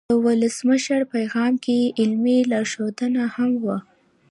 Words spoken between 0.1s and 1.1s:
ولسمشر